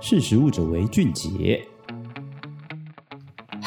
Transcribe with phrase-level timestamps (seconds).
[0.00, 1.66] 识时务者为俊杰。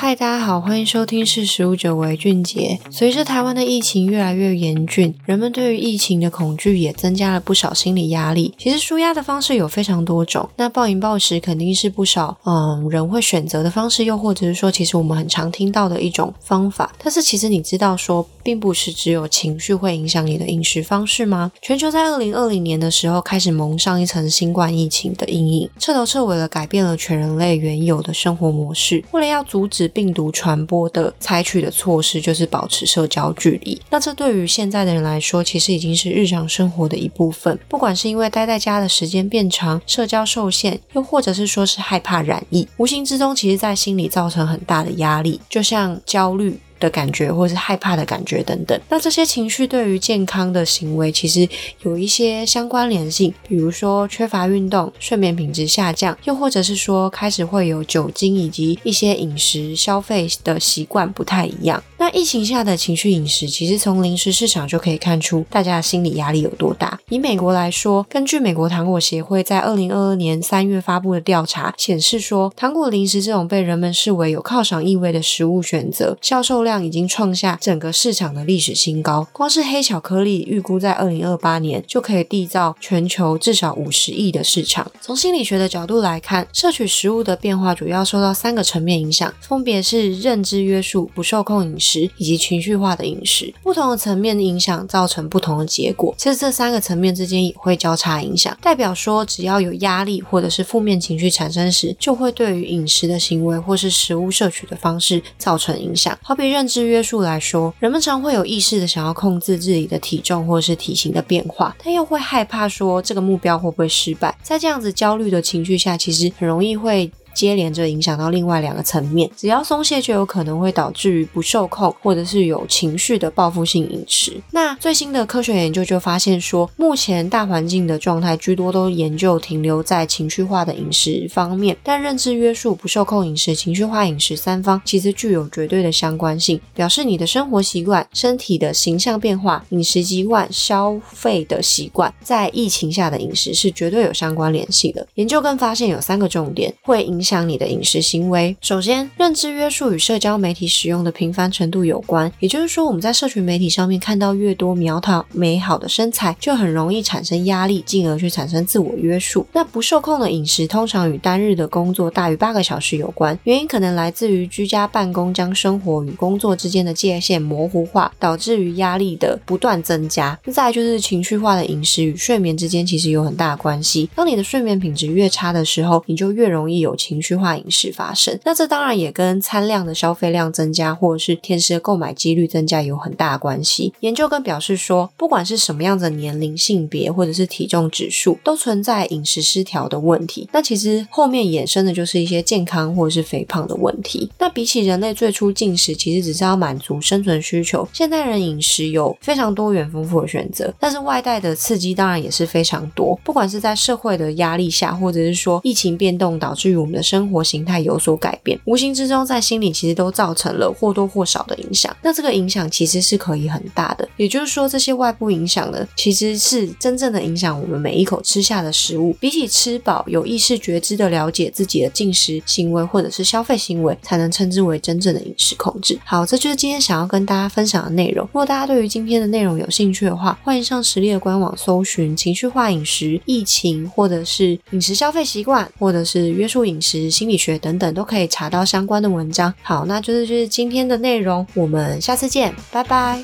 [0.04, 2.79] 嗨，大家好，欢迎收听《是食物者为俊杰》。
[2.92, 8.52] 随着台湾的疫情越来越严峻，人们对于疫情的恐惧也增加了不少心理压力。
[8.57, 16.91] 其实纾压的方式有非常多种，那暴饮暴食肯定是不少嗯人会选择的方式，又或者是说，其实我们很常听到的一种方法。
[16.97, 21.52] 但是其实你知道说，并不是只有情绪会影响你的饮食方式吗？
[21.61, 29.04] 全球在二零二零年的时候开始蒙上一层新冠疫情的阴影，彻头彻尾的改变了全人类原有的生活模式。
[29.11, 33.80] 为了要阻止病病毒传播的采取的措施就是保持社交距离。
[33.91, 37.60] 那这对于现在的人来说，其实已经是日常生活的一部分。
[37.70, 46.60] 不管是因为待在家的时间变长，社交受限，又或者是说是害怕染疫，无形之中，其实在心里造成很大的压力，就像焦虑。
[46.81, 51.48] 的感觉，或是害怕的感觉等等，那这些情绪对于健康的行为其实
[51.84, 61.82] 有一些相关联性，比如说缺乏运动、睡眠品质下降，又或者是说开始会有酒精以及一些饮食消费的习惯不太一样。
[61.98, 66.99] 那疫情下的情绪饮食，其实从零食市场就可以看出大家的心理压力有多大。
[67.11, 76.81] 以美国来说，根据美国糖果协会在二零二二年三月发布的调查显示说，糖果零食这种被人们视为有犒赏意味的食物选择，销售量。
[76.81, 79.27] 已经创下整个市场的历史新高。
[79.33, 84.89] 光是黑巧克力，预估在二零二八年就可以缔造全球至少五十亿的市场。
[84.99, 93.53] 从心理学的角度来看，摄取食物的变化主要受到三个层面影响，分别是认知约束、不受控饮食以及情绪化的饮食。
[93.61, 96.15] 不同的层面影响造成不同的结果。
[96.17, 106.16] 其实这三个层面之间也会交叉影响，代表说只要有压力或者是负面情绪产生时，就会对于饮食的行为或是食物摄取的方式造成影响。
[106.22, 114.38] 好比认知约束来说，人们常会有意识的想要控制自己的体重或是体型的变化，但又会害怕说这个目标会不会失败。
[114.44, 117.11] 在这样子焦虑的情绪下，其实很容易会。
[117.33, 124.41] 接连着影响到另外两个层面，只要松懈就有可能会导致于不受控，或者是有情绪的报复性饮食。
[124.51, 145.07] 那最新的科学研究就发现说，目前大环境的状态居多都研究停留在情绪化的饮食方面，但认知约束、不受控饮食、情绪化饮食三方其实具有绝对的相关性，表示你的生活习惯、身体的形象变化、饮食习惯、消费的习惯，在疫情下的饮食是绝对有相关联系的。
[145.16, 147.20] 研究更发现有三个重点会影。
[147.21, 148.57] 影响你的饮食行为。
[148.61, 152.31] 首先，认知约束与社交媒体使用的频繁程度有关。
[152.39, 159.45] 也就是说，我们在社群媒体上面看到越多苗条美好的身材，就很容易产生压力，进而去产生自我约束。
[159.53, 170.39] 那不受控的饮食通常与单日的工作大于八个小时有关，原因可能来自于居家办公将生活与工作之间的界限模糊化，导致于压力的不断增加。
[170.51, 174.09] 再就是情绪化的饮食与睡眠之间其实有很大的关系。
[174.15, 177.10] 当你的睡眠品质越差的时候，你就越容易有情。
[177.11, 183.94] 情绪化饮食发生，那这当然也跟餐量的消费量增加，或者是甜食的购买几率增加有很大的关系。
[183.99, 190.47] 研究更表示说，不管是什么样的年龄、性别或者是体重指数，都存在饮食失调的问题。
[190.53, 194.31] 那其实后面衍生的就是一些健康或者是肥胖的问题。
[194.39, 203.19] 那比起人类最初进食，其实只是要满足生存需求，现代人饮食有非常多元丰富的选择，但是外带的刺激当然也是非常多。
[203.25, 211.95] 不管是在社会的压力下，或者是说疫情变动导致于我们的生活形态有所改变，无形之中在心里其实都造成了或多或少的影响。
[212.01, 219.13] 那这个影响其实是可以很大的，也就是说，这些外部影响呢，其实是真正的影响我们每一口吃下的食物。
[219.19, 226.00] 比起吃饱，有意识觉知的了解自己的进食行为或者是消费行为，才能称之为真正的饮食控制。
[226.06, 228.25] 好，这就是今天想要跟大家分享的内容。
[228.28, 236.91] 如果大家对于今天的内容有兴趣的话，欢迎上实力的官网搜寻情绪化饮食、疫情，或者是饮食消费习惯，或者是约束饮食。
[237.09, 239.53] 心理学等等都可以查到相关的文章。
[239.62, 243.24] 好，那就是就是今天的内容，我们下次见，拜拜。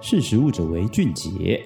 [0.00, 1.62] 识食物者为俊杰。